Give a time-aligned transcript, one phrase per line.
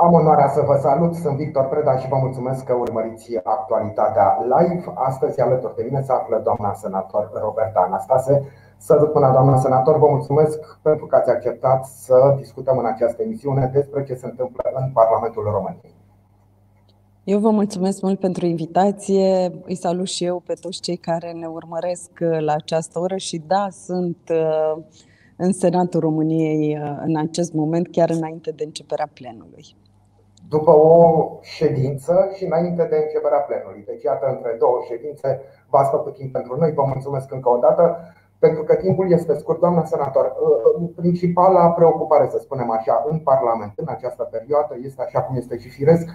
[0.00, 4.92] Am onoarea să vă salut, sunt Victor Preda și vă mulțumesc că urmăriți actualitatea live.
[4.94, 8.42] Astăzi alături de mine se află doamna senator Roberta Anastase.
[8.76, 13.70] Sărut până doamna senator, vă mulțumesc pentru că ați acceptat să discutăm în această emisiune
[13.74, 15.94] despre ce se întâmplă în Parlamentul României.
[17.24, 19.52] Eu vă mulțumesc mult pentru invitație.
[19.64, 23.66] Îi salut și eu pe toți cei care ne urmăresc la această oră și da,
[23.70, 24.82] sunt uh,
[25.36, 29.76] în Senatul României uh, în acest moment, chiar înainte de începerea plenului.
[30.48, 30.92] După o
[31.40, 33.82] ședință și înainte de începerea plenului.
[33.86, 36.72] Deci, iată, între două ședințe, v-ați făcut timp pentru noi.
[36.72, 37.96] Vă mulțumesc încă o dată,
[38.38, 39.60] pentru că timpul este scurt.
[39.60, 45.02] Doamna senator, uh, uh, principala preocupare, să spunem așa, în Parlament în această perioadă este,
[45.02, 46.06] așa cum este și firesc,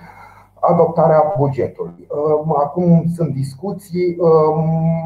[0.59, 2.07] adoptarea bugetului.
[2.55, 4.17] Acum sunt discuții,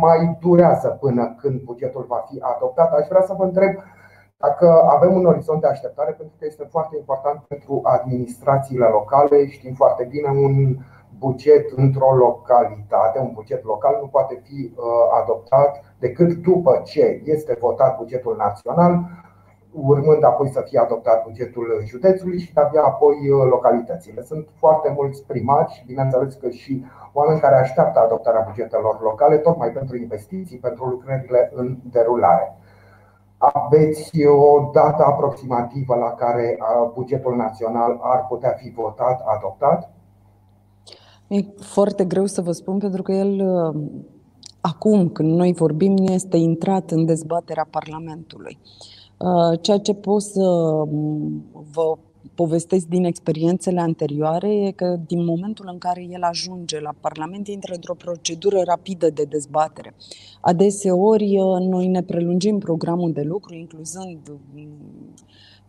[0.01, 2.93] mai durează până când bugetul va fi adoptat.
[2.93, 3.75] Aș vrea să vă întreb
[4.37, 9.73] dacă avem un orizont de așteptare, pentru că este foarte important pentru administrațiile locale, știm
[9.73, 10.77] foarte bine, un
[11.17, 14.83] buget într-o localitate, un buget local nu poate fi uh,
[15.21, 18.99] adoptat decât după ce este votat bugetul național,
[19.71, 24.21] urmând apoi să fie adoptat bugetul județului și abia apoi uh, localitățile.
[24.21, 29.69] Sunt foarte mulți primari și bineînțeles că și oameni care așteaptă adoptarea bugetelor locale, tocmai
[29.69, 32.57] pentru investiții, pentru lucrările în derulare.
[33.37, 36.57] Aveți o dată aproximativă la care
[36.93, 39.91] bugetul național ar putea fi votat, adoptat?
[41.27, 43.41] E foarte greu să vă spun pentru că el
[44.61, 48.59] acum când noi vorbim este intrat în dezbaterea Parlamentului.
[49.61, 50.41] Ceea ce pot să
[51.73, 51.97] vă
[52.35, 57.73] povestesc din experiențele anterioare e că din momentul în care el ajunge la Parlament, intră
[57.73, 59.95] într-o procedură rapidă de dezbatere.
[60.41, 64.17] Adeseori uh, noi ne prelungim programul de lucru, incluzând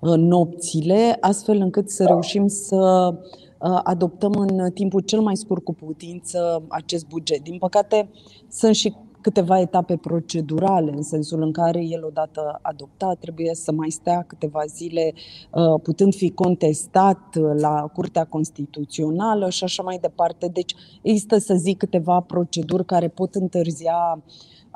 [0.00, 3.14] uh, nopțile, astfel încât să reușim să
[3.58, 7.42] uh, adoptăm în timpul cel mai scurt cu putință acest buget.
[7.42, 8.10] Din păcate,
[8.48, 13.90] sunt și câteva etape procedurale, în sensul în care el, odată adoptat, trebuie să mai
[13.90, 20.48] stea câteva zile uh, putând fi contestat la Curtea Constituțională și așa mai departe.
[20.48, 24.22] Deci există, să zic, câteva proceduri care pot întârzia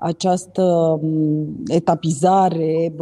[0.02, 2.94] această mm, etapizare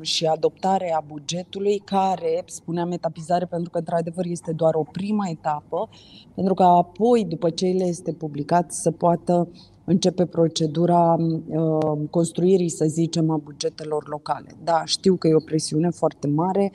[0.00, 5.88] și adoptare a bugetului, care, spuneam etapizare pentru că, într-adevăr, este doar o prima etapă,
[6.34, 9.48] pentru că apoi, după ce el este publicat, să poată
[9.90, 14.48] începe procedura uh, construirii, să zicem, a bugetelor locale.
[14.64, 16.72] Da, știu că e o presiune foarte mare,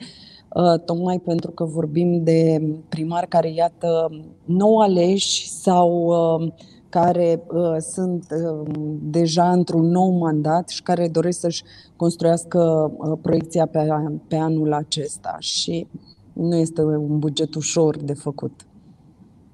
[0.54, 4.10] uh, tocmai pentru că vorbim de primari care, iată,
[4.44, 6.52] nou aleși sau uh,
[6.88, 8.68] care uh, sunt uh,
[9.00, 11.64] deja într-un nou mandat și care doresc să-și
[11.96, 13.88] construiască uh, proiecția pe,
[14.28, 15.36] pe anul acesta.
[15.38, 15.88] Și
[16.32, 18.66] nu este un buget ușor de făcut.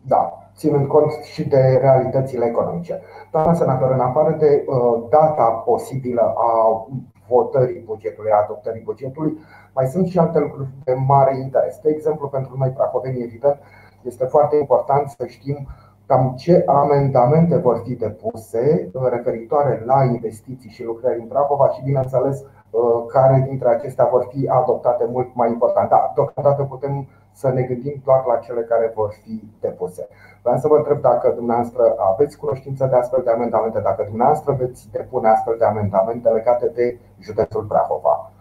[0.07, 3.01] Da, ținând cont și de realitățile economice.
[3.33, 6.87] Doamna senator, în afară de uh, data posibilă a
[7.29, 9.39] votării bugetului, a adoptării bugetului,
[9.75, 11.79] mai sunt și alte lucruri de mare interes.
[11.83, 13.59] De exemplu, pentru noi, prahovenii, evident,
[14.03, 15.69] este foarte important să știm
[16.07, 21.83] cam ce amendamente vor fi depuse uh, referitoare la investiții și lucrări în Prahova și,
[21.85, 25.89] bineînțeles, uh, care dintre acestea vor fi adoptate mult mai important.
[25.89, 30.09] Da, deocamdată putem să ne gândim doar la cele care vor fi depuse.
[30.43, 34.89] Vreau să vă întreb dacă dumneavoastră aveți cunoștință de astfel de amendamente, dacă dumneavoastră veți
[34.93, 38.33] depune astfel de amendamente legate de județul Prahova.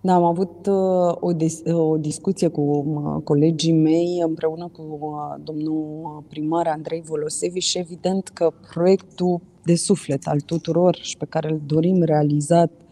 [0.00, 5.42] Da, am avut uh, o, dis- o discuție cu uh, colegii mei împreună cu uh,
[5.42, 11.50] domnul primar Andrei Volosevi și evident că proiectul de suflet al tuturor și pe care
[11.50, 12.85] îl dorim realizat Uh,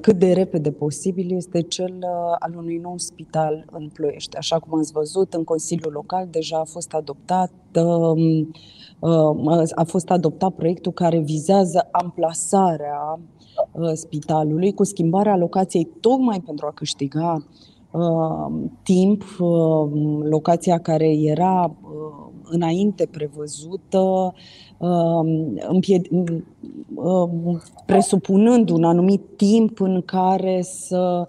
[0.00, 4.36] cât de repede posibil este cel uh, al unui nou spital în Ploiești.
[4.36, 8.50] Așa cum ați văzut, în Consiliul Local deja a fost adoptat um,
[8.98, 13.20] uh, a fost adoptat proiectul care vizează amplasarea
[13.92, 17.44] spitalului cu schimbarea locației tocmai pentru a câștiga
[18.82, 19.24] timp,
[20.22, 21.76] locația care era
[22.50, 24.34] înainte prevăzută,
[27.86, 31.28] presupunând un anumit timp în care să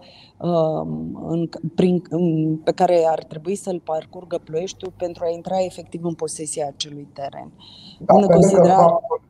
[1.28, 6.14] în, prin, în, pe care ar trebui să-l parcurgă Ploieștiul pentru a intra efectiv în
[6.14, 7.52] posesia acelui teren.
[8.00, 8.76] Da, în considera...
[8.76, 9.22] faptul,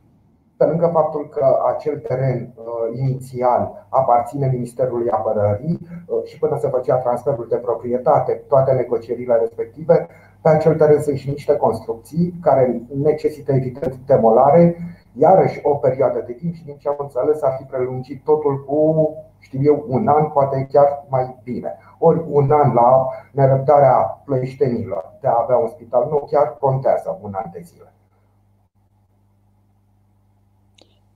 [0.56, 1.44] pe lângă faptul că
[1.74, 8.44] acel teren uh, inițial aparține Ministerului Apărării uh, și până se făcea transferul de proprietate,
[8.48, 10.08] toate negocierile respective,
[10.42, 14.76] pe acel teren sunt și niște construcții care necesită evident demolare,
[15.12, 19.14] iarăși o perioadă de timp și din ce am înțeles ar fi prelungit totul cu,
[19.38, 21.76] știu eu, un an, poate chiar mai bine.
[21.98, 27.32] ori un an la nerăbdarea ploieștenilor de a avea un spital nou chiar contează un
[27.34, 27.92] an de zile.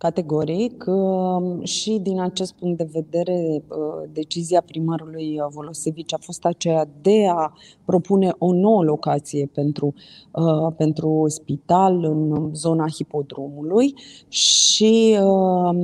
[0.04, 6.88] Categoric um, și din acest punct de vedere uh, decizia primarului Volosevici a fost aceea
[7.02, 7.52] de a
[7.84, 9.94] propune o nouă locație pentru,
[10.32, 13.94] uh, pentru spital în zona hipodromului
[14.28, 15.78] și um,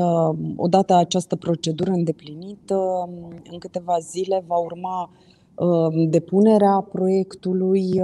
[0.00, 3.08] um, odată această procedură îndeplinită,
[3.50, 5.10] în câteva zile va urma
[6.08, 8.02] depunerea proiectului,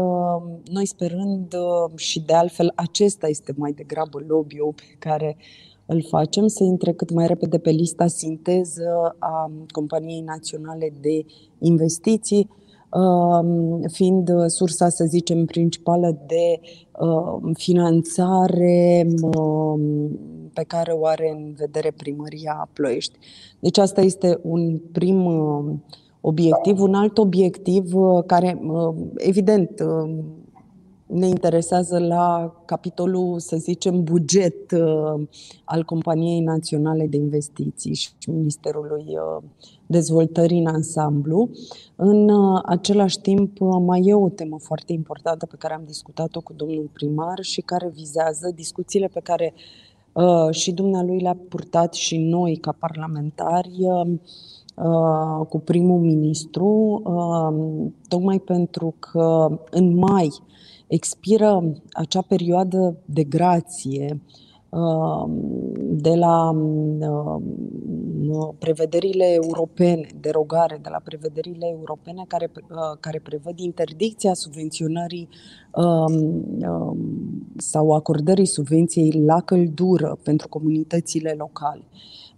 [0.64, 1.54] noi sperând
[1.94, 5.36] și de altfel acesta este mai degrabă lobby-ul pe care
[5.86, 11.24] îl facem, să intre cât mai repede pe lista sinteză a Companiei Naționale de
[11.58, 12.50] Investiții,
[13.90, 16.60] fiind sursa, să zicem, principală de
[17.52, 19.06] finanțare
[20.52, 23.18] pe care o are în vedere primăria Ploiești.
[23.60, 25.22] Deci asta este un prim
[26.26, 26.80] obiectiv.
[26.80, 30.14] Un alt obiectiv uh, care, uh, evident, uh,
[31.06, 34.72] ne interesează la capitolul, să zicem, buget
[35.64, 39.04] al Companiei Naționale de Investiții și Ministerului
[39.86, 41.50] Dezvoltării în ansamblu.
[41.96, 42.30] În
[42.64, 47.38] același timp, mai e o temă foarte importantă pe care am discutat-o cu domnul primar
[47.40, 49.54] și care vizează discuțiile pe care
[50.50, 53.76] și dumnealui le-a purtat și noi ca parlamentari
[54.74, 60.32] Uh, cu primul ministru, uh, tocmai pentru că în mai
[60.86, 64.20] expiră acea perioadă de grație
[64.68, 65.24] uh,
[65.78, 66.50] de la
[68.58, 72.50] prevederile europene, derogare de la prevederile europene care,
[73.00, 75.28] care prevăd interdicția subvenționării
[77.56, 81.82] sau acordării subvenției la căldură pentru comunitățile locale.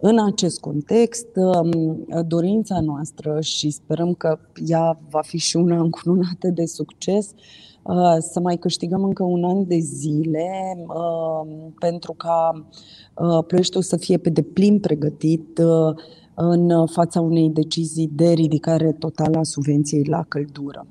[0.01, 6.49] În acest context, um, dorința noastră și sperăm că ea va fi și una încununată
[6.55, 7.31] de succes,
[7.83, 12.67] uh, să mai câștigăm încă un an de zile um, pentru ca
[13.15, 15.95] uh, Ploieștiul să fie pe deplin pregătit uh,
[16.35, 20.87] în fața unei decizii de ridicare totală a subvenției la căldură.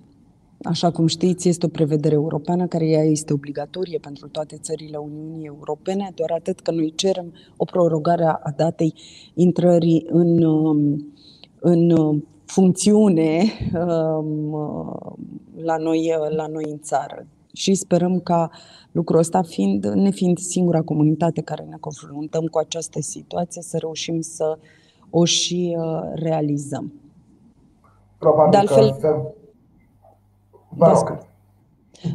[0.66, 5.46] Așa cum știți, este o prevedere europeană care ea este obligatorie pentru toate țările Uniunii
[5.46, 8.94] Europene, doar atât că noi cerem o prorogare a datei
[9.34, 11.14] intrării în, um,
[11.60, 11.96] în
[12.46, 14.56] funcțiune um,
[15.64, 17.28] la noi, la noi în țară.
[17.54, 18.50] Și sperăm ca
[18.92, 24.58] lucrul ăsta, fiind, nefiind singura comunitate care ne confruntăm cu această situație, să reușim să
[25.10, 26.94] o și uh, realizăm.
[28.18, 29.34] Probabil de altfel, că
[30.76, 31.34] Vă rog.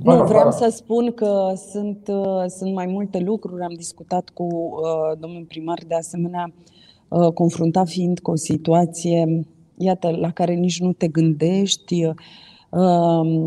[0.03, 3.63] Nu, vreau să spun că sunt, uh, sunt mai multe lucruri.
[3.63, 6.53] Am discutat cu uh, domnul primar de asemenea,
[7.09, 9.47] uh, confruntat fiind cu o situație,
[9.77, 12.15] iată, la care nici nu te gândești, uh,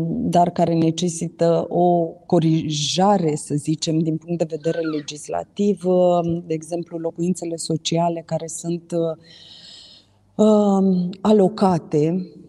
[0.08, 6.98] dar care necesită o corijare, să zicem, din punct de vedere legislativ, uh, de exemplu,
[6.98, 9.16] locuințele sociale care sunt uh,
[10.36, 12.43] uh alocate Uh,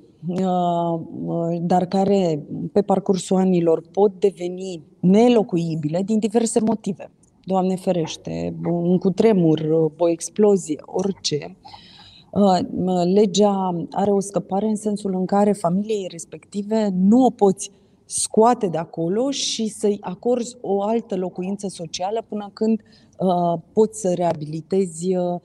[1.61, 7.11] dar care pe parcursul anilor pot deveni nelocuibile din diverse motive.
[7.43, 9.59] Doamne ferește, un cutremur,
[9.97, 11.57] o explozie, orice.
[12.31, 12.59] Uh,
[13.13, 17.71] legea are o scăpare în sensul în care familiei respective nu o poți
[18.05, 24.13] scoate de acolo și să-i acorzi o altă locuință socială până când uh, poți să
[24.13, 25.41] reabilitezi uh, Uh,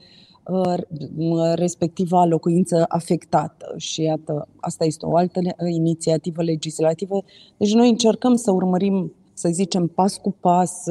[1.54, 3.74] respectiva locuință afectată.
[3.76, 7.22] Și iată, asta este o altă inițiativă legislativă.
[7.56, 10.84] Deci noi încercăm să urmărim, să zicem, pas cu pas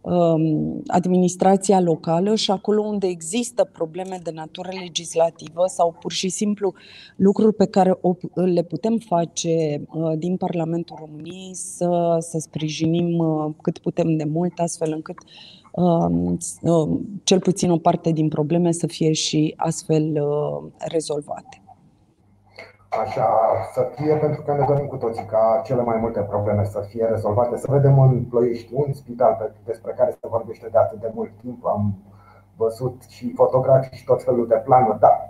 [0.00, 6.74] um, administrația locală și acolo unde există probleme de natură legislativă sau pur și simplu
[7.16, 7.98] lucruri pe care
[8.34, 14.58] le putem face uh, din Parlamentul României să, să sprijinim uh, cât putem de mult,
[14.58, 15.59] astfel încât Um, um,
[17.22, 21.62] cel puțin o parte din probleme să fie și astfel uh, rezolvate.
[23.04, 23.28] Așa
[23.72, 27.04] să fie, pentru că ne dorim cu toții ca cele mai multe probleme să fie
[27.04, 27.56] rezolvate.
[27.56, 31.66] Să vedem în Ploiești un spital despre care se vorbește de atât de mult timp.
[31.66, 31.94] Am
[32.56, 35.29] văzut și fotografii și tot felul de planuri, dar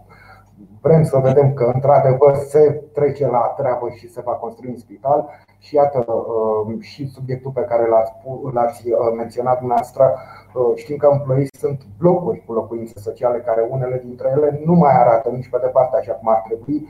[0.80, 5.28] vrem să vedem că într-adevăr se trece la treabă și se va construi un spital.
[5.58, 8.12] Și iată uh, și subiectul pe care l-ați,
[8.52, 10.14] l-ați uh, menționat dumneavoastră
[10.54, 14.74] uh, Știm că în Ploiești sunt blocuri cu locuințe sociale care unele dintre ele nu
[14.74, 16.88] mai arată nici pe departe așa cum ar trebui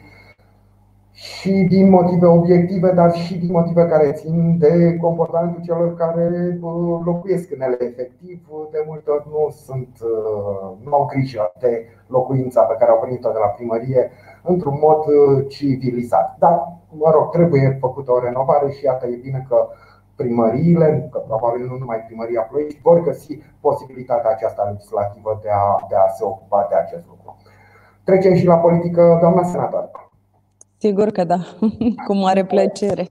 [1.21, 6.59] și din motive obiective, dar și din motive care țin de comportamentul celor care
[7.05, 8.49] locuiesc în ele efectiv.
[8.71, 9.99] De multe ori nu sunt,
[10.85, 14.11] nu au grijă de locuința pe care au primit-o de la primărie,
[14.43, 15.05] într-un mod
[15.49, 16.37] civilizat.
[16.39, 19.69] Dar, mă rog, trebuie făcută o renovare și iată, e bine că
[20.17, 25.95] primăriile, că probabil nu numai primăria Ploiești, vor găsi posibilitatea aceasta legislativă de a, de
[25.95, 27.37] a se ocupa de acest lucru.
[28.05, 30.10] Trecem și la politică, doamna senator.
[30.81, 31.39] Sigur că da,
[32.07, 33.09] cu mare plăcere.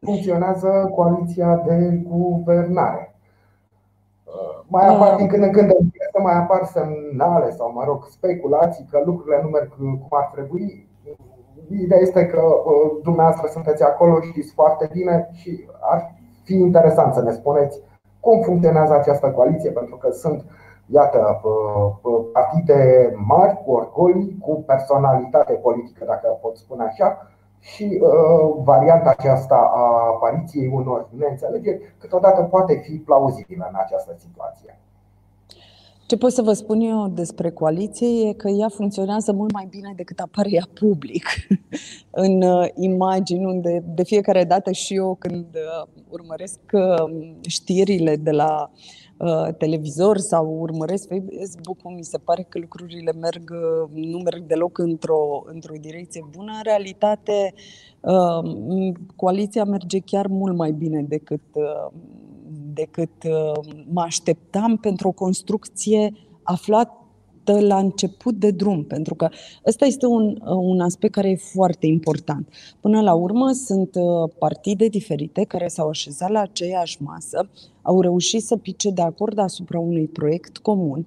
[0.00, 3.14] Funcționează coaliția de guvernare.
[4.68, 5.70] Mai apar din când în când
[6.12, 10.88] să mai apar semnale sau, mă rog, speculații că lucrurile nu merg cum ar trebui.
[11.70, 17.22] Ideea este că uh, dumneavoastră sunteți acolo, știți foarte bine și ar fi interesant să
[17.22, 17.80] ne spuneți
[18.20, 20.44] cum funcționează această coaliție, pentru că sunt,
[20.86, 21.40] iată,
[22.32, 27.28] partide mari, cu orgolii, cu personalitate politică, dacă pot spune așa,
[27.60, 34.78] și uh, varianta aceasta a apariției unor neînțelegeri câteodată poate fi plauzibilă în această situație.
[36.06, 39.92] Ce pot să vă spun eu despre coaliție e că ea funcționează mult mai bine
[39.96, 41.24] decât apare ea public
[42.24, 48.30] în uh, imagini, unde de fiecare dată și eu când uh, urmăresc uh, știrile de
[48.30, 48.70] la
[49.58, 53.50] televizor sau urmăresc Facebook-ul, mi se pare că lucrurile merg,
[53.92, 56.52] nu merg deloc într-o, într-o direcție bună.
[56.56, 57.54] În realitate,
[59.16, 61.42] coaliția merge chiar mult mai bine decât
[62.76, 66.94] decât uh, mă așteptam pentru o construcție aflată
[67.60, 69.28] la început de drum, pentru că
[69.66, 72.48] ăsta este un, uh, un aspect care e foarte important.
[72.80, 77.50] Până la urmă, sunt uh, partide diferite care s-au așezat la aceeași masă,
[77.86, 81.06] au reușit să pice de acord asupra unui proiect comun,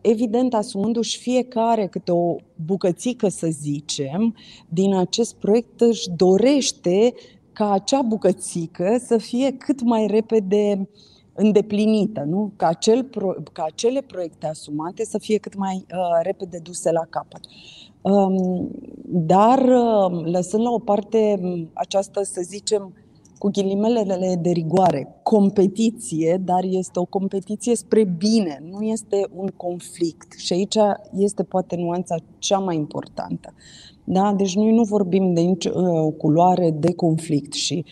[0.00, 4.34] evident asumându-și fiecare câte o bucățică, să zicem,
[4.68, 7.14] din acest proiect își dorește
[7.52, 10.88] ca acea bucățică să fie cât mai repede
[11.34, 12.52] îndeplinită, nu?
[12.56, 17.06] Ca, acel pro, ca acele proiecte asumate să fie cât mai uh, repede duse la
[17.10, 17.40] capăt.
[18.00, 18.70] Um,
[19.04, 22.92] dar, uh, lăsând la o parte um, această, să zicem,
[23.44, 30.38] cu ghilimelele de rigoare, competiție, dar este o competiție spre bine, nu este un conflict.
[30.38, 30.76] Și aici
[31.16, 33.54] este poate nuanța cea mai importantă.
[34.04, 34.34] Da?
[34.36, 37.84] Deci noi nu vorbim de nicio uh, culoare de conflict și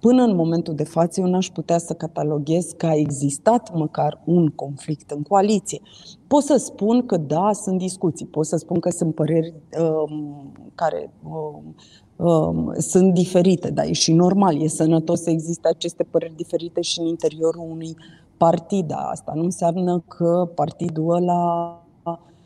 [0.00, 4.46] până în momentul de față eu n-aș putea să cataloghez că a existat măcar un
[4.48, 5.80] conflict în coaliție.
[6.26, 11.12] Pot să spun că da, sunt discuții, pot să spun că sunt păreri um, care
[11.22, 11.74] um,
[12.22, 17.00] um, sunt diferite, dar e și normal, e sănătos să existe aceste păreri diferite și
[17.00, 17.96] în interiorul unui
[18.36, 18.92] partid.
[18.94, 21.74] Asta nu înseamnă că partidul ăla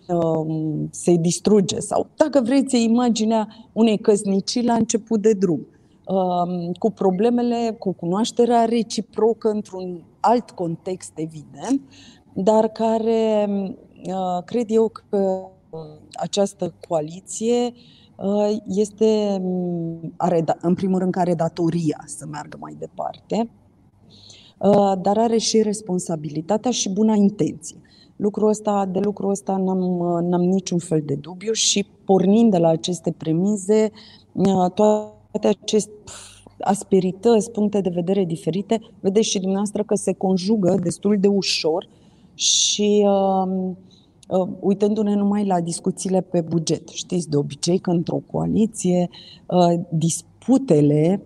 [0.07, 5.67] Um, se distruge sau, dacă vreți, imaginea unei căsnicii la început de drum,
[6.07, 11.81] um, cu problemele, cu cunoașterea reciprocă într-un alt context, evident,
[12.33, 13.49] dar care
[14.07, 15.49] uh, cred eu că
[16.13, 18.04] această coaliție uh,
[18.69, 19.43] este,
[20.17, 23.49] are, da, în primul rând, care datoria să meargă mai departe,
[24.59, 27.77] uh, dar are și responsabilitatea și buna intenție.
[28.17, 29.79] Lucrul ăsta, de lucrul ăsta n-am,
[30.25, 33.91] n-am niciun fel de dubiu și pornind de la aceste premize,
[34.75, 35.93] toate aceste
[36.61, 41.89] asperități, puncte de vedere diferite, vedeți și dumneavoastră că se conjugă destul de ușor
[42.35, 43.77] și uh, uh,
[44.61, 46.89] uitându-ne numai la discuțiile pe buget.
[46.89, 49.11] Știți, de obicei că într-o coaliție
[49.47, 51.23] uh, disputele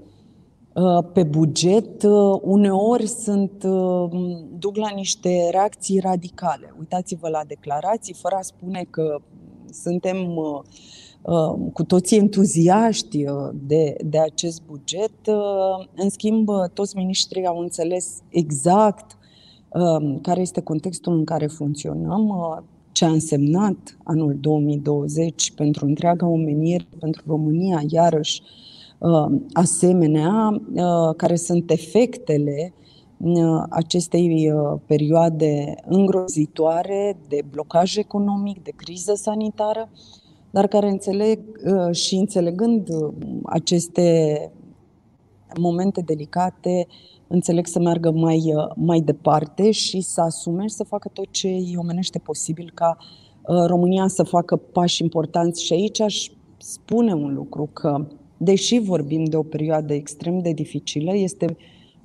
[0.79, 4.11] Uh, pe buget, uh, uneori sunt, uh,
[4.59, 6.75] duc la niște reacții radicale.
[6.79, 9.21] Uitați-vă la declarații, fără a spune că
[9.73, 10.17] suntem
[11.73, 15.13] cu toții entuziaști de, de acest buget.
[15.95, 19.19] În schimb, toți ministrii au înțeles exact
[20.23, 22.33] care este contextul în care funcționăm,
[22.99, 28.43] ce a însemnat anul 2020 pentru întreaga omenire, pentru România, iarăși
[28.99, 32.73] Uh, asemenea, uh, care sunt efectele
[33.17, 34.53] uh, acestei
[34.87, 39.91] perioade îngrozitoare de blocaj economic, de criză sanitară,
[40.51, 41.41] dar care înțeleg
[41.91, 42.89] și înțelegând
[43.45, 44.51] aceste
[45.59, 46.87] momente delicate,
[47.29, 51.75] înțeleg să meargă mai, mai departe și să asume și să facă tot ce îi
[51.77, 52.97] omenește posibil ca
[53.67, 55.65] România să facă pași importanți.
[55.65, 58.07] Și aici aș spune un lucru, că
[58.37, 61.57] deși vorbim de o perioadă extrem de dificilă, este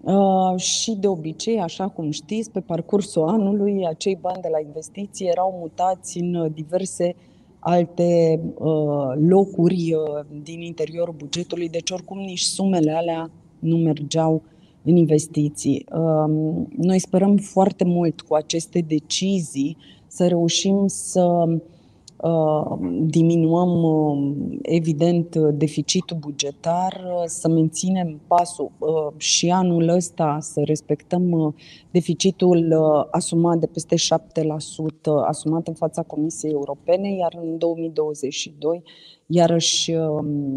[0.00, 5.26] uh, și de obicei, așa cum știți, pe parcursul anului, acei bani de la investiții
[5.26, 7.14] erau mutați în diverse
[7.58, 14.42] alte uh, locuri uh, din interiorul bugetului, deci oricum nici sumele alea nu mergeau
[14.82, 15.86] în investiții.
[15.92, 19.76] Uh, noi sperăm foarte mult cu aceste decizii
[20.06, 21.60] să reușim să Uh,
[23.00, 28.70] diminuăm, uh, evident, deficitul bugetar, uh, să menținem pasul
[29.16, 31.54] și anul ăsta să respectăm
[31.90, 32.74] deficitul
[33.10, 38.82] asumat de peste 7%, asumat în fața Comisiei Europene, iar în 2022
[39.26, 39.96] iarăși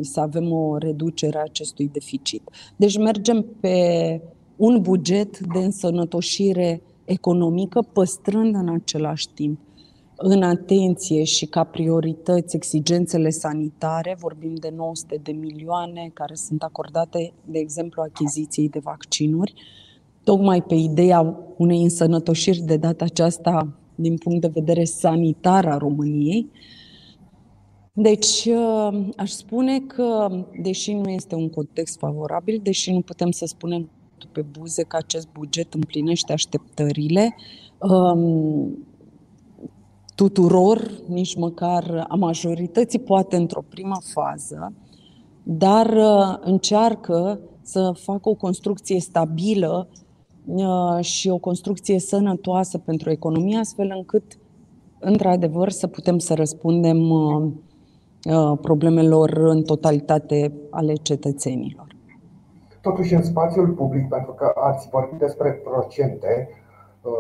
[0.02, 2.50] să avem o reducere a acestui deficit.
[2.76, 4.22] Deci mergem pe
[4.56, 9.60] un buget de însănătoșire economică, păstrând în același timp
[10.18, 17.34] în atenție și ca priorități exigențele sanitare, vorbim de 900 de milioane care sunt acordate,
[17.46, 19.54] de exemplu, achiziției de vaccinuri,
[20.24, 26.50] tocmai pe ideea unei însănătoșiri de data aceasta din punct de vedere sanitar a României.
[27.94, 30.30] Deci, uh, aș spune că,
[30.62, 33.90] deși nu este un context favorabil, deși nu putem să spunem
[34.32, 37.36] pe buze că acest buget împlinește așteptările,
[37.80, 38.78] um,
[40.16, 44.74] tuturor, nici măcar a majorității, poate într-o primă fază,
[45.44, 49.88] dar uh, încearcă să facă o construcție stabilă
[50.46, 54.24] uh, și o construcție sănătoasă pentru economie, astfel încât,
[55.00, 57.52] într-adevăr, să putem să răspundem uh,
[58.62, 61.88] problemelor în totalitate ale cetățenilor.
[62.82, 66.63] Totuși, în spațiul public, pentru că ați vorbit despre procente, Uh,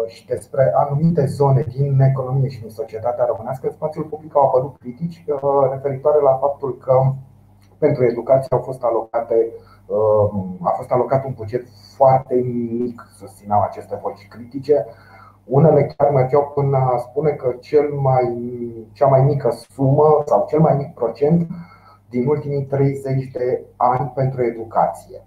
[0.08, 4.78] și despre anumite zone din economie și din societatea românească, în spațiul public au apărut
[4.78, 7.14] critici uh, referitoare la faptul că
[7.78, 9.36] pentru educație au fost alocate
[9.86, 11.64] uh, a fost alocat un buget
[11.96, 14.86] foarte mic, susțineau aceste voci critice.
[15.46, 18.28] Unele chiar mergeau până a spune că cel mai,
[18.94, 21.48] cea mai mică sumă sau cel mai mic procent
[22.10, 25.22] din ultimii 30 de ani pentru educație.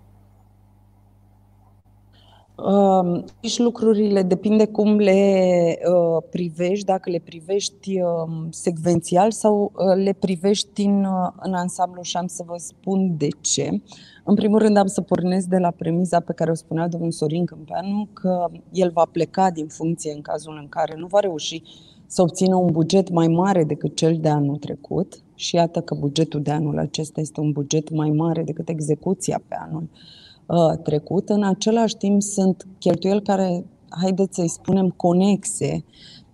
[2.56, 10.02] Uh, și lucrurile depinde cum le uh, privești, dacă le privești uh, secvențial sau uh,
[10.02, 13.82] le privești în, uh, în ansamblu și am să vă spun de ce.
[14.24, 17.44] În primul rând am să pornesc de la premiza pe care o spunea domnul Sorin
[17.44, 21.62] Câmpeanu că el va pleca din funcție în cazul în care nu va reuși
[22.06, 26.42] să obțină un buget mai mare decât cel de anul trecut și iată că bugetul
[26.42, 30.25] de anul acesta este un buget mai mare decât execuția pe anul uh, Uh,
[30.82, 31.28] trecut.
[31.28, 35.84] În același timp sunt cheltuieli care, haideți să-i spunem, conexe,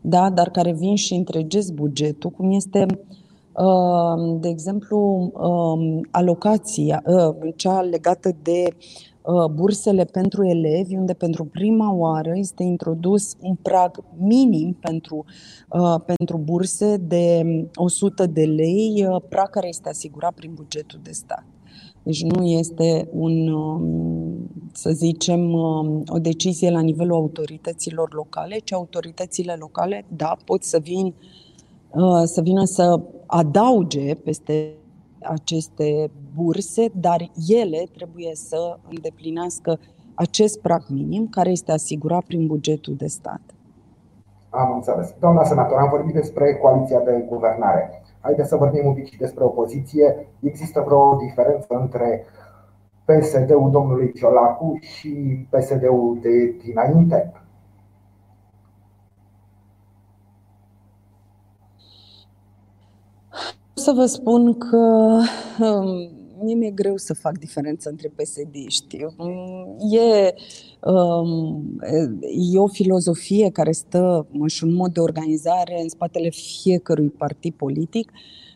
[0.01, 0.31] da?
[0.31, 2.87] dar care vin și întregesc bugetul, cum este,
[3.53, 4.98] uh, de exemplu,
[5.35, 8.77] um, alocația, uh, cea legată de
[9.55, 15.25] bursele pentru elevi, unde pentru prima oară este introdus un prag minim pentru,
[16.07, 17.42] pentru burse de
[17.75, 21.44] 100 de lei, prag care este asigurat prin bugetul de stat.
[22.03, 28.73] Deci nu este un, um, să zicem, um, o decizie la nivelul autorităților locale, ci
[28.73, 31.15] autoritățile locale, da, pot să vin
[31.95, 34.75] uh, să vină să adauge peste
[35.23, 39.79] aceste burse, dar ele trebuie să îndeplinească
[40.15, 43.41] acest prag minim care este asigurat prin bugetul de stat.
[44.51, 45.15] Am înțeles.
[45.21, 48.02] Doamna senator, am vorbit despre coaliția de guvernare.
[48.22, 50.28] Haideți să vorbim un pic și despre opoziție.
[50.40, 52.24] Există vreo diferență între
[53.04, 57.32] PSD-ul domnului Ciolacu și PSD-ul de dinainte?
[63.74, 64.76] Să vă spun că
[65.58, 68.55] um, mie mi-e greu să fac diferența între psd
[69.16, 70.35] um, E,
[70.90, 71.78] um,
[72.52, 78.12] e o filozofie care stă și un mod de organizare în spatele fiecărui partid politic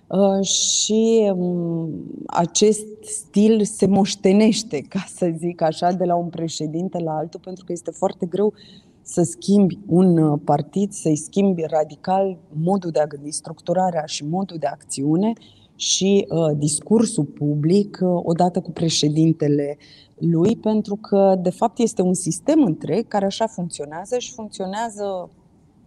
[0.07, 1.91] uh, și um,
[2.27, 7.65] acest stil se moștenește, ca să zic așa, de la un președinte la altul, pentru
[7.65, 8.55] că este foarte greu
[9.03, 14.57] să schimbi un uh, partid, să-i schimbi radical modul de a gândi, structurarea și modul
[14.57, 15.33] de acțiune
[15.77, 19.77] și uh, discursul public uh, odată cu președintele
[20.19, 25.31] lui, pentru că, de fapt, este un sistem întreg care așa funcționează și funcționează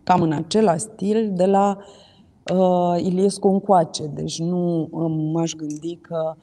[0.03, 1.77] cam în același stil de la
[2.53, 4.05] uh, Iliescu încoace.
[4.13, 6.35] Deci nu uh, m-aș gândi că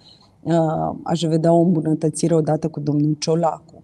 [0.42, 3.82] uh, aș vedea o îmbunătățire odată cu domnul Ciolacu.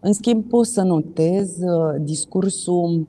[0.00, 3.06] În schimb, pot să notez uh, discursul uh,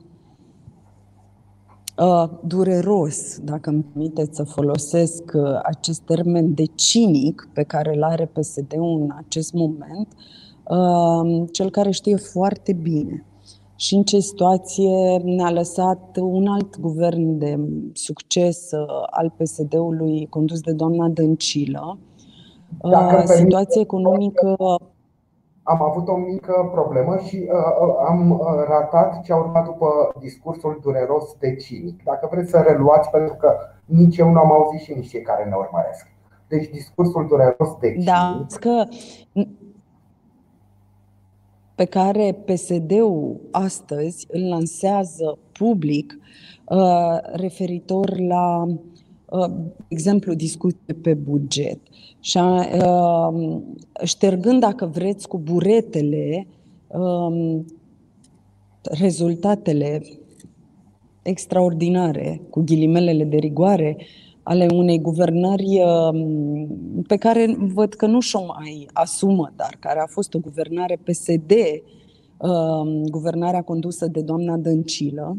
[2.44, 8.26] dureros, dacă îmi permiteți să folosesc uh, acest termen de cinic pe care îl are
[8.26, 10.08] PSD-ul în acest moment,
[10.68, 13.24] uh, cel care știe foarte bine
[13.76, 17.58] și în ce situație ne-a lăsat un alt guvern de
[17.92, 21.98] succes uh, al PSD-ului condus de doamna Dăncilă.
[22.82, 24.56] Uh, situație economică
[25.64, 30.12] am avut o mică problemă și uh, uh, am uh, ratat ce a urmat după
[30.20, 32.02] discursul dureros de cinic.
[32.02, 35.44] Dacă vreți să reluați, pentru că nici eu nu am auzit și nici cei care
[35.44, 36.06] ne urmăresc.
[36.48, 38.04] Deci discursul dureros de cinic.
[38.04, 38.84] Da, că
[41.74, 46.18] pe care PSD-ul astăzi îl lansează public
[46.68, 48.66] uh, referitor la
[49.34, 49.50] uh, Uh,
[49.88, 51.78] exemplu, discuție pe buget.
[52.20, 53.60] Și uh,
[54.04, 56.46] ștergând, dacă vreți, cu buretele
[56.86, 57.64] um,
[58.80, 60.02] rezultatele
[61.22, 63.96] extraordinare, cu ghilimelele de rigoare,
[64.42, 70.06] ale unei guvernări um, pe care văd că nu și-o mai asumă, dar care a
[70.06, 71.52] fost o guvernare PSD,
[72.38, 75.36] um, guvernarea condusă de doamna Dăncilă,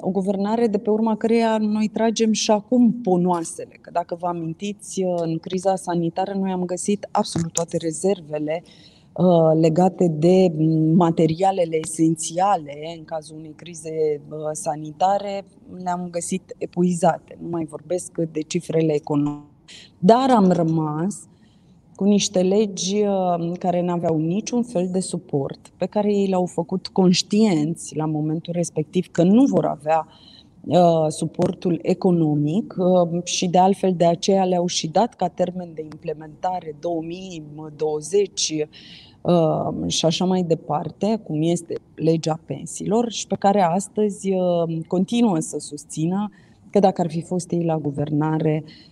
[0.00, 3.78] o guvernare de pe urma căreia noi tragem și acum ponoasele.
[3.80, 8.62] Că dacă vă amintiți, în criza sanitară noi am găsit absolut toate rezervele
[9.12, 10.52] uh, legate de
[10.94, 15.44] materialele esențiale în cazul unei crize uh, sanitare,
[15.82, 17.38] le-am găsit epuizate.
[17.40, 19.50] Nu mai vorbesc de cifrele economice.
[19.98, 21.28] Dar am rămas
[22.02, 26.46] cu niște legi uh, care nu aveau niciun fel de suport, pe care ei le-au
[26.46, 30.06] făcut conștienți la momentul respectiv că nu vor avea
[30.64, 35.82] uh, suportul economic uh, și de altfel de aceea le-au și dat ca termen de
[35.82, 38.54] implementare 2020
[39.86, 44.30] și așa mai departe, cum este legea pensiilor și pe care astăzi
[44.86, 46.30] continuă să susțină
[46.70, 48.91] că dacă ar fi fost ei la guvernare, Um,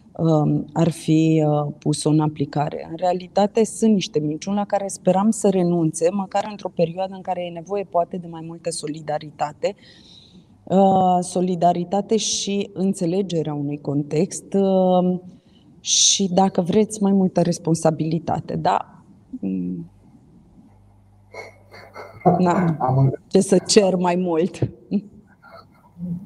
[0.72, 2.86] ar fi uh, pus în aplicare.
[2.90, 7.44] În realitate sunt niște minciuni la care speram să renunțe, măcar într-o perioadă în care
[7.44, 9.74] e nevoie poate de mai multă solidaritate,
[10.64, 15.18] uh, solidaritate și înțelegerea unui context uh,
[15.80, 18.56] și, dacă vreți, mai multă responsabilitate.
[18.56, 19.04] Da,
[22.38, 22.76] Na,
[23.26, 24.70] ce să cer mai mult.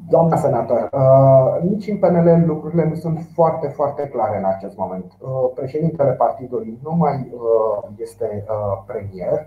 [0.08, 5.12] Doamna senator, uh, nici în PNL lucrurile nu sunt foarte, foarte clare în acest moment.
[5.20, 8.44] Uh, președintele partidului nu mai uh, este
[8.86, 9.46] premier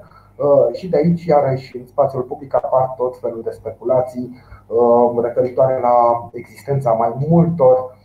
[0.73, 4.41] și de aici, iarăși, în spațiul public apar tot felul de speculații
[5.21, 7.97] referitoare la existența mai multor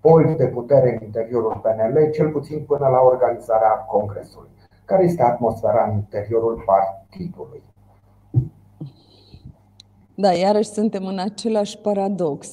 [0.00, 4.48] poli de putere în interiorul PNL, cel puțin până la organizarea congresului.
[4.84, 7.62] Care este atmosfera în interiorul partidului?
[10.20, 12.48] Da, iarăși suntem în același paradox.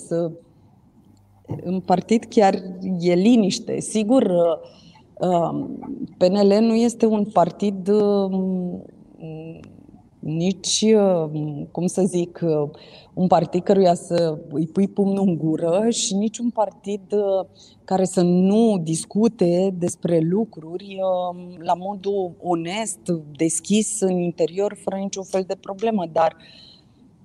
[1.64, 2.54] În partid chiar
[3.00, 3.80] e liniște.
[3.80, 4.32] Sigur,
[5.20, 5.80] um,
[6.18, 8.84] PNL nu este un partid um,
[10.20, 12.40] nici, um, cum să zic,
[13.14, 17.46] un partid căruia să îi pui pumnul în gură și nici un partid uh,
[17.84, 20.98] care să nu discute despre lucruri
[21.58, 23.00] la modul onest,
[23.36, 26.06] deschis în interior, fără niciun fel de problemă.
[26.12, 26.68] Dar uh,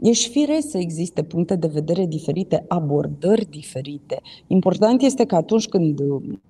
[0.03, 4.21] Ești firesc să existe puncte de vedere diferite, abordări diferite.
[4.47, 6.41] Important este că atunci când mm,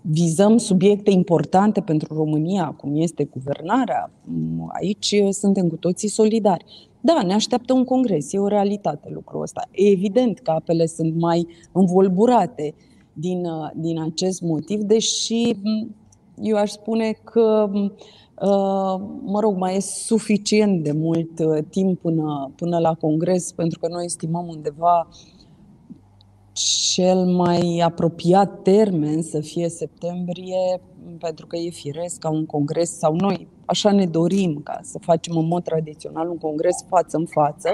[0.00, 6.64] vizăm subiecte importante pentru România, cum este guvernarea, mm, aici suntem cu toții solidari.
[7.00, 9.68] Da, ne așteaptă un congres, e o realitate lucrul ăsta.
[9.70, 12.74] E evident că apele sunt mai învolburate
[13.12, 15.56] din, uh, din acest motiv, deși
[16.42, 17.90] eu aș spune că uh,
[19.22, 23.88] mă rog, mai e suficient de mult uh, timp până, până la congres, pentru că
[23.88, 25.08] noi estimăm undeva
[26.92, 30.80] cel mai apropiat termen să fie septembrie,
[31.18, 35.36] pentru că e firesc ca un congres sau noi așa ne dorim ca să facem
[35.36, 37.68] în mod tradițional un congres față în față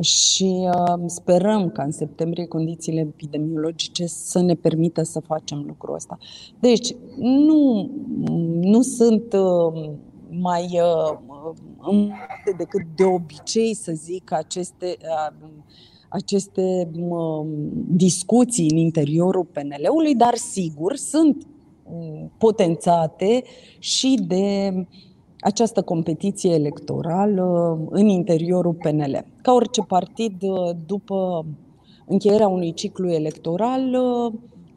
[0.00, 6.18] și uh, sperăm ca în septembrie condițiile epidemiologice să ne permită să facem lucrul ăsta.
[6.60, 7.90] Deci, nu,
[8.68, 9.90] nu sunt uh,
[10.30, 12.06] mai uh,
[12.56, 15.48] decât de obicei, să zic, aceste uh,
[16.10, 16.90] aceste
[17.86, 21.46] discuții în interiorul PNL-ului, dar sigur sunt
[22.38, 23.42] potențate
[23.78, 24.74] și de
[25.40, 29.24] această competiție electorală în interiorul PNL.
[29.42, 30.42] Ca orice partid,
[30.86, 31.46] după
[32.06, 33.96] încheierea unui ciclu electoral,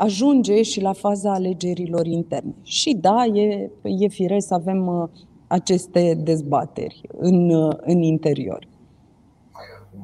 [0.05, 2.55] ajunge și la faza alegerilor interne.
[2.61, 5.11] Și da, e, e firesc să avem
[5.47, 8.67] aceste dezbateri în, în interior.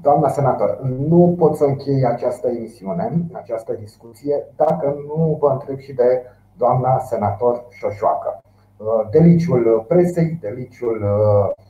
[0.01, 5.93] Doamna senator, nu pot să închei această emisiune, această discuție, dacă nu vă întreb și
[5.93, 6.23] de
[6.57, 8.41] doamna senator Șoșoacă.
[8.77, 11.66] Uh, deliciul presei, deliciul uh, uh,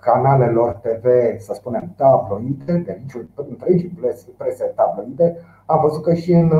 [0.00, 1.04] canalelor TV,
[1.38, 3.98] să spunem, tabloide, deliciul întregii
[4.36, 6.52] prese tabloide, am văzut că și în,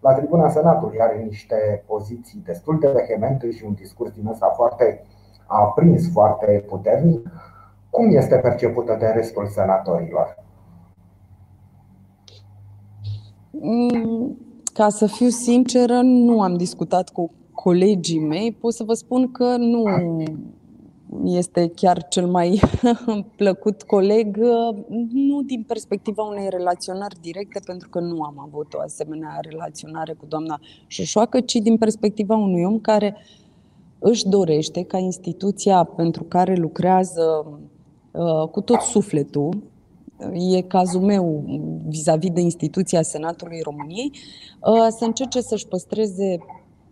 [0.00, 5.04] la tribuna Senatului are niște poziții destul de vehemente și un discurs din ăsta foarte
[5.46, 7.30] aprins, foarte puternic.
[7.90, 10.44] Cum este percepută de restul senatorilor?
[13.50, 14.38] Mm,
[14.72, 18.52] ca să fiu sinceră, nu am discutat cu colegii mei.
[18.52, 19.82] Pot să vă spun că nu
[21.24, 22.60] este chiar cel mai
[23.36, 24.36] plăcut coleg,
[25.12, 30.26] nu din perspectiva unei relaționări directe, pentru că nu am avut o asemenea relaționare cu
[30.26, 33.16] doamna Șoșoacă, ci din perspectiva unui om care
[33.98, 37.46] își dorește ca instituția pentru care lucrează
[38.18, 39.62] Uh, cu tot sufletul,
[40.52, 41.44] e cazul meu
[41.88, 44.10] vis-a-vis de instituția Senatului României,
[44.60, 46.38] uh, să încerce să-și păstreze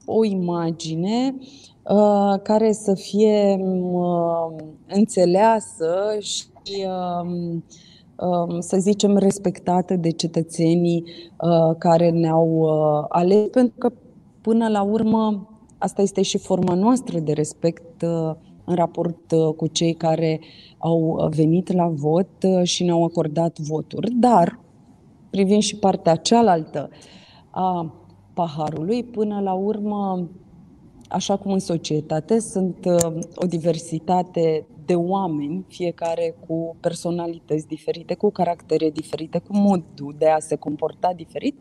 [0.04, 1.46] o imagine uh,
[2.42, 3.58] care să fie
[4.86, 7.64] înțeleasă și um,
[8.28, 11.04] um, să zicem, respectată de cetățenii
[11.78, 12.68] care ne-au
[13.08, 13.92] ales, pentru că
[14.40, 18.04] până la urmă asta este și forma noastră de respect
[18.66, 20.40] în raport uh, cu cei care
[20.78, 24.10] au venit la vot uh, și ne-au acordat voturi.
[24.10, 24.58] Dar,
[25.30, 26.90] privind și partea cealaltă
[27.50, 27.94] a
[28.34, 30.28] paharului, până la urmă,
[31.08, 38.30] așa cum în societate sunt uh, o diversitate de oameni, fiecare cu personalități diferite, cu
[38.30, 41.58] caractere diferite, cu modul de a se comporta diferit,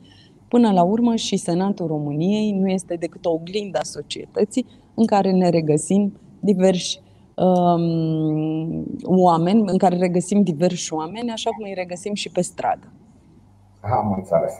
[0.47, 5.31] Până la urmă și Senatul României nu este decât o oglindă a societății în care
[5.31, 7.01] ne regăsim diversi
[7.36, 12.91] um, oameni, în care regăsim diversi oameni, așa cum îi regăsim și pe stradă.
[13.81, 14.53] Am înțeles.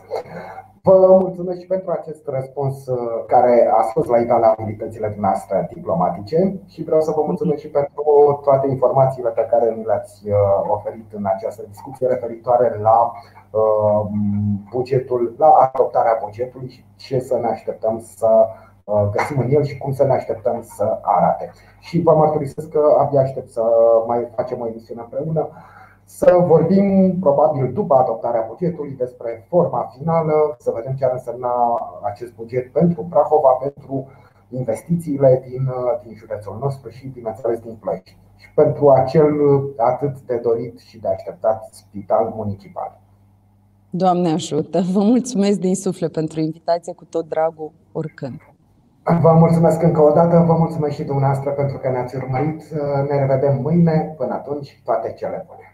[0.86, 6.60] Vă mulțumesc și pentru acest răspuns uh, care a spus la iveala abilitățile noastre diplomatice
[6.68, 10.36] și vreau să vă mulțumesc și pentru toate informațiile pe care ni le-ați uh,
[10.68, 13.12] oferit în această discuție referitoare la
[13.52, 14.06] uh,
[14.70, 18.48] bugetul, la adoptarea bugetului și ce să ne așteptăm să
[18.86, 21.52] Uh, găsim în el și cum să ne așteptăm să arate.
[21.80, 23.64] Și vă mărturisesc că abia aștept să
[24.08, 25.50] mai facem o emisiune împreună,
[26.06, 31.54] să vorbim probabil după adoptarea bugetului despre forma finală, să vedem ce ar însemna
[32.04, 34.08] acest buget pentru Prahova, pentru
[34.50, 38.18] investițiile din, uh, din județul nostru și, bineînțeles, din Ploiești.
[38.36, 39.32] Și pentru acel
[39.78, 43.00] atât de dorit și de așteptat spital municipal.
[43.90, 44.82] Doamne ajută!
[44.94, 48.40] Vă mulțumesc din suflet pentru invitație cu tot dragul oricând.
[49.22, 52.64] Vă mulțumesc încă o dată, vă mulțumesc și dumneavoastră pentru că ne-ați urmărit.
[53.10, 54.14] Ne revedem mâine.
[54.18, 55.65] Până atunci, toate cele bune.